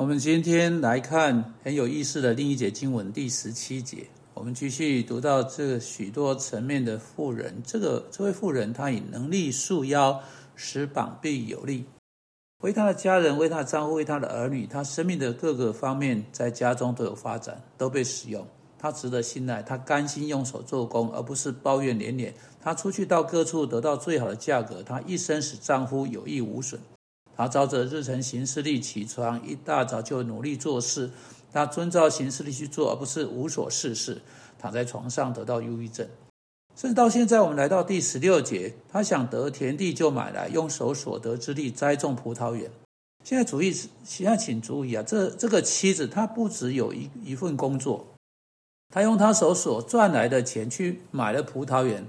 [0.00, 4.06] 我们今天来看很有意思的另一节经文第十七节。
[4.32, 10.18] 我们继续读到这许多层面的妇人，这个这位妇人她以能力束腰，
[10.54, 11.84] 使膀臂有力，
[12.62, 18.46] 为她的家人，为她的丈夫，为她的儿女，她生命的各个方面在家中都有发展，都被使用。
[18.78, 22.32] 她值得信赖，她甘心用手做工，而不是抱怨连连。
[22.58, 26.80] 她出去到各处得到最好的价格，她一生使丈夫有益无损。
[27.40, 31.10] 他照着日程行事历起床，一大早就努力做事。
[31.50, 34.20] 他遵照行事历去做，而不是无所事事，
[34.58, 36.06] 躺在床上得到忧郁症。
[36.76, 42.70] 甚至到现在，我们来到第十六节，他想得田地就买来，用手所得之力栽种葡萄园。
[43.24, 43.72] 现在注意，
[44.04, 48.06] 现在请注意啊，这这个妻子她不只有一一份工作，
[48.90, 52.06] 她用她手所赚来的钱去买了葡萄园，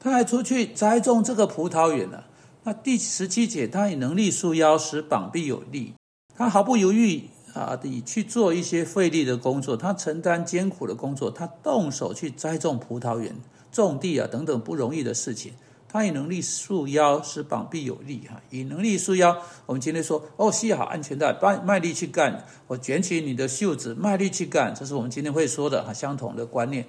[0.00, 2.24] 她还出去栽种这个葡萄园呢。
[2.64, 5.94] 那第十七节，他以能力束腰，使膀臂有力。
[6.36, 13.34] 他毫不犹豫啊地去做一些费力的工作，他承担艰苦的工作，他动手去栽种葡萄园、
[13.72, 15.52] 种地啊等等不容易的事情。
[15.88, 18.22] 他以能力束腰，使膀臂有力。
[18.26, 19.36] 哈，以能力束腰。
[19.66, 22.46] 我们今天说哦，系好安全带，卖卖力去干。
[22.68, 24.72] 我卷起你的袖子，卖力去干。
[24.74, 26.86] 这是我们今天会说的哈相同的观念。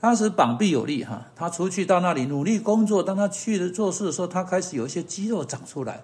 [0.00, 3.02] 当时膀臂有力哈，他出去到那里努力工作。
[3.02, 6.02] 当他去的做事的时候，他开始有一些肌肉长出来。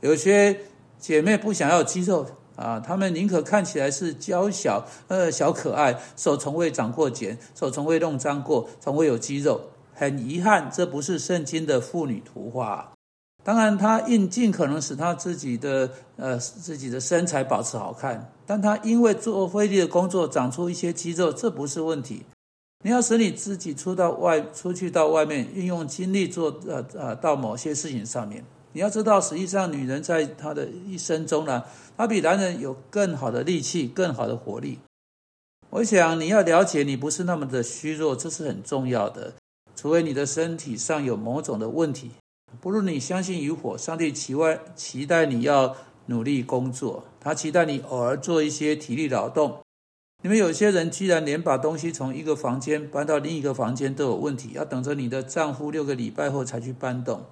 [0.00, 0.60] 有些
[0.98, 9.60] 姐妹不想要肌肉啊，她们宁可看起来是娇小呃小可爱，手从未长过茧，手从未弄脏过，从未有肌肉。
[9.94, 12.92] 很遗憾，这不是圣经的妇女图画。
[13.44, 22.24] 当然，她应尽可能使她自己的呃自己的身材保持好看，但她因为做费力的工作长出一些肌肉，这不是问题。
[22.82, 28.44] 你要使你自己出到外，出去到外面，运用精力做呃呃到某些事情上面。
[28.72, 31.62] 你要知道，实际上女人在她的一生中呢，
[31.96, 34.78] 她比男人有更好的力气，更好的活力。
[35.70, 39.32] 我想你要了解，你不是那么的虚弱，这是很重要的。
[39.76, 42.10] 除非你的身体上有某种的问题，
[42.60, 45.76] 不如你相信与火，上帝期望期待你要
[46.06, 49.58] 努力工作，他期待你偶尔做一些体力劳动。
[50.24, 57.24] 你们有些人居然连把东西从一个房间搬到另一个房间都有问题，要等着你的丈夫六个礼拜后才去搬动。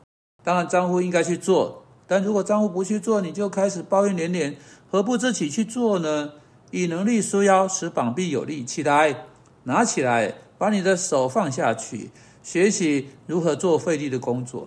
[0.43, 4.57] 当然，丈夫应该去做，但如果丈夫不去做，你就开始抱怨连连，
[4.91, 6.33] 何不自己去做呢？
[6.73, 8.65] 以能力束腰，使膀臂有力。
[8.65, 9.27] 起来，
[9.65, 12.11] 拿起来，把你的手放下去，
[12.43, 14.67] 学习如何做费力的工作。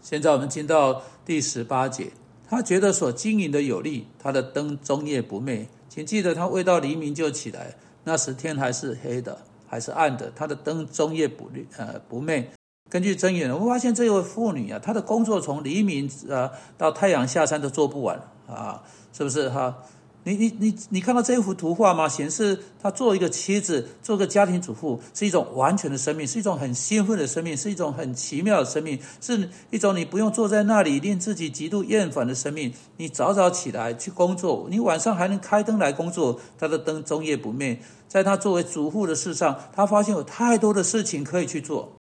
[0.00, 2.12] 现在我们进到第十八节，
[2.48, 5.66] 他觉得所经营的有力，他的灯终夜不灭。
[5.88, 10.30] 请记得，他未到黎明就起来，那时天还是黑的，还是暗的。
[10.36, 12.50] 他的灯终夜不绿，呃，不灭。
[12.90, 18.82] 根据真言，我们发现这位妇女啊，她的工作从黎明呃到太阳下山都做不完啊，
[19.12, 19.76] 是不是哈？
[20.24, 22.06] 你你你你看到这一幅图画吗？
[22.08, 32.74] 显示他做一个妻子，做个家庭主妇，是一种完全的生命，是一种很兴奋的生命，是一种很奇妙的生命，是一种你不用坐在那里令自己极度厌烦的生命。
[32.98, 37.80] 你早早起来去工作，你晚上还能开灯来工作，他的灯终夜不灭。
[38.06, 41.94] 在他作为主妇的事上，他发现有太多的事情可以去做。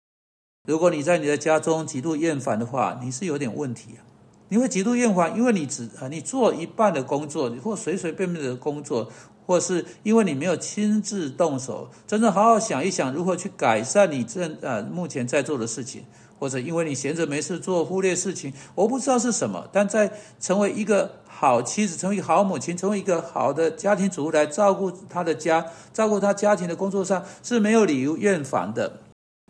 [0.67, 4.03] 如果你在你的家中极度厌烦的话，你是有点问题啊。
[4.49, 9.11] 你会极度厌烦，因为你只啊，你做一半的工作，或随随便便的工作，
[9.45, 16.05] 或是因为你没有亲自动手，真正好好想一想如何去改善你正啊目前在做的事情，
[16.39, 19.67] 或者因为你闲着没事做，忽略事情，我不知道是什么。
[19.73, 29.01] 但在成为一个好妻子，成为好母亲，成为一个好的家庭主妇来照顾他的家，照顾他家庭的工作上是没有理由厌烦的。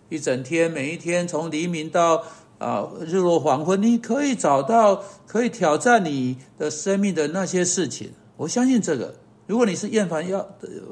[0.10, 2.24] 一整天，每一天从黎明到。
[2.58, 8.12] 啊，日落黄昏，你可以找到可以挑战你的生命的那些事情。
[8.36, 9.14] 我相信这个。
[9.48, 10.46] 如果你是厌烦要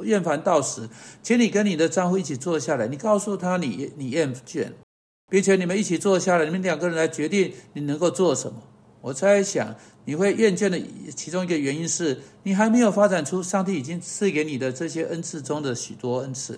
[0.04, 0.90] 厌烦到死，
[1.22, 4.68] 请你跟你的丈夫一起坐下来，你告诉他你你厌倦，
[5.30, 8.62] 并且你们一起坐下来，你们两个人来决定你能够做什么。
[9.02, 9.76] 我猜想
[10.06, 10.82] 你会厌倦的
[11.14, 16.58] 其中一个原因是你还没有发展出上帝已经赐给你的这些恩赐中的许多恩赐，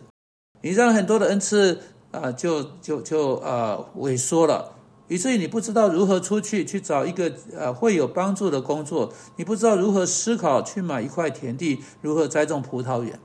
[0.62, 1.80] 你让很多的恩赐
[2.12, 4.77] 啊就就就啊萎缩了。
[5.08, 13.20] 以至于你不知道如何出去去找一个呃会有帮助的工作，你不知道如何思考去买一块田地，如何栽种葡萄园。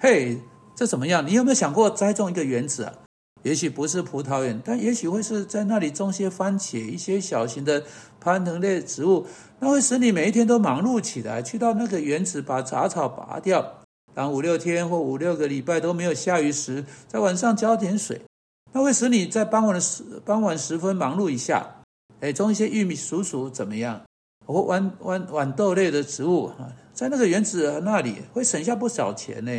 [0.00, 0.38] 嘿，
[0.74, 1.26] 这怎么样？
[1.26, 2.92] 你有没有想过栽种一个园子啊？
[3.44, 7.84] 也许不是葡萄园，但也许会是在那里种些番茄，一些小型的
[8.20, 9.26] 攀藤类植物，
[9.60, 11.40] 那会使你每一天都忙碌起来。
[11.40, 18.20] 去到那个园子把杂草拔掉，当五六天或五六个礼拜都没有下雨时，在晚上浇点水。
[18.72, 21.66] 那会使你在傍晚的时傍晚时分忙碌一下，
[22.20, 24.00] 哎，种一些玉米、薯薯怎么样？
[24.46, 29.52] 或豌豌豌豆类的植物啊，在那个园子那里会省下不少钱呢。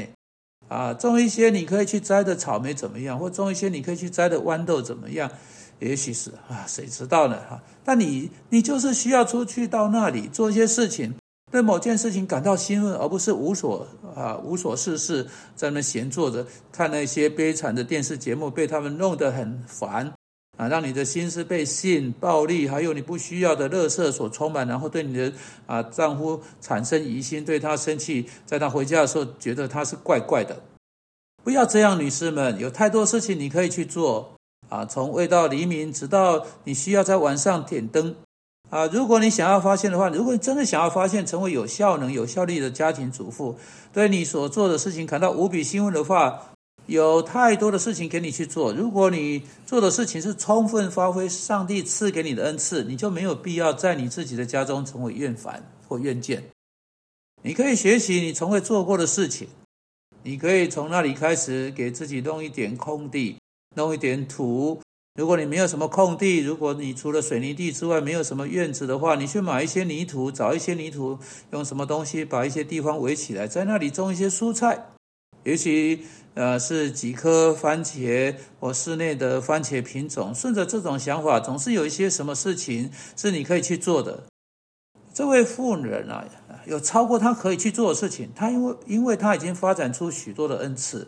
[0.68, 3.18] 啊，种一些你可以去摘的草莓怎么样？
[3.18, 5.30] 或种一些你可以去摘的豌豆怎么样？
[5.80, 7.40] 也许是啊，谁知道呢？
[7.50, 11.16] 哈，但你你就是需要出去到那里做一些事情，
[11.52, 20.12] 对某件事情感到兴奋，而不是无所啊无所事事在那闲坐着看那些悲惨的电视节目，被他们弄得很烦。
[20.58, 25.32] 啊，让你的心思被性、暴力，还有你不需要的乐色所充满，然后对你的
[25.66, 30.62] 啊丈夫产生疑心，对他生气，在他回家的时候觉得他是怪怪的。
[31.46, 34.34] 不要这样，女士们，有太多事情你可以去做
[34.68, 38.14] 啊，从未到黎明，直到你需要在晚上点灯
[38.70, 38.86] 啊。
[38.88, 43.58] 如果你想要发现的话，如果你真的想要发现，成为有效能、有效率的家庭主妇，
[43.94, 46.46] 对你所做的事情感到无比兴奋的话。
[46.86, 48.74] 有太多的事情给你去做。
[48.74, 56.44] 如果你做的事情是充分发挥上帝赐给你的恩赐，你就没有必要在你自己的家中成为厌烦或怨见。
[57.44, 59.48] 你可以学习你从未做过的事情，
[60.24, 63.38] 你可以从那里开始给自己弄一点空地，
[63.76, 64.82] 弄一点土。
[65.16, 71.18] 如果你没有什么空地，如果你除了水泥地之外没有什么院子的话，你去买一些泥土，找一些泥土，
[71.52, 74.86] 用什么东西把一些地方围起来，在那里种一些蔬菜，
[75.44, 76.06] 也许。
[76.36, 80.34] 呃，是几颗番茄或室内的番茄品种？
[80.34, 84.24] 顺着这种想法，总是有一些什么事情是你可以去做的。
[85.14, 86.24] 这位妇人啊，
[86.66, 88.30] 有超过他可以去做的事情。
[88.34, 91.06] 他因为，因为他已经发展出许多的恩赐，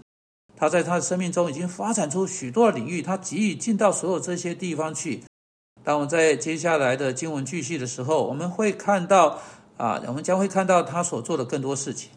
[0.62, 5.24] 他在他的生命中已经发展出许多领域，他急于进到所有这些地方去。
[5.84, 9.42] 当我们在接下来的经文继续的时候，我们会看到
[9.78, 12.12] 啊，我们将会看到他所做的更多事情。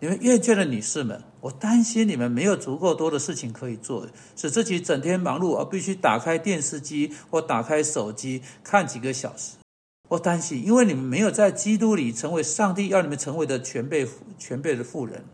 [0.00, 9.56] 你们厌倦的女士们，我担心你们没有足够多的事情可以做，使自己整天忙碌而必须打开电视机或打开手机看几个小时。
[10.10, 14.06] 我担心，因为你们没有在基督里成为上帝要你们成为的全备
[14.38, 15.24] 全备的富人，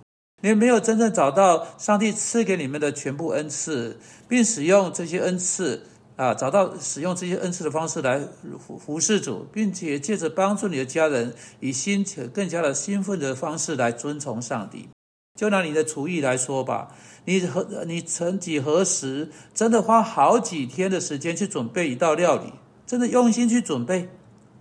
[0.40, 3.98] 你没有真正找到上帝赐给你们的全部恩赐，
[4.28, 5.84] 并使用这些恩赐。
[6.16, 8.18] 啊，找到使用这些恩赐的方式来
[8.58, 14.88] 服服侍主，并且借着帮助你的家人，以新且更加的兴奋的方式来遵从上帝。
[15.38, 16.88] 就拿你的厨艺来说吧，
[17.26, 22.52] 你何你曾几何时真的花好几天的时间去准备一道料理，
[22.84, 24.08] 真的用心去准备？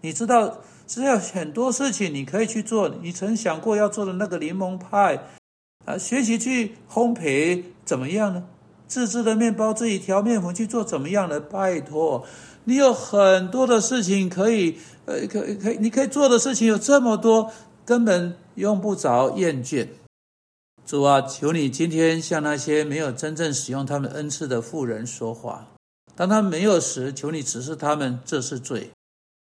[0.01, 2.87] 你知道，是要很多事情你可以去做。
[3.01, 5.23] 你曾想过要做的那个柠檬派，
[5.87, 8.43] 啊，学习去烘焙怎么样呢？
[8.89, 11.39] 自制的面包，自己调面粉去做怎么样呢？
[11.39, 12.25] 拜托，
[12.65, 17.53] 你有很多的事情可以，呃，可可以，你可以做的事情有这么多，
[17.85, 19.87] 根本用不着厌倦。
[20.85, 25.69] 主啊，求你今天向那些没有真正使用他们恩赐的妇人说话。
[26.15, 28.89] 当他们没有时，求你指示他们这是罪。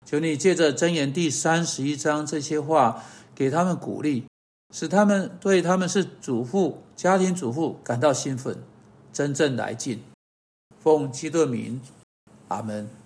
[0.08, 3.04] 求你借着箴言第三十一章这些话，
[3.36, 4.26] 给他们鼓励，
[4.72, 8.58] 使他们对他们是主妇、家庭主妇感到兴奋。
[9.14, 10.02] 真正来劲，
[10.80, 11.82] 奉基督名，
[12.48, 12.88] 阿门。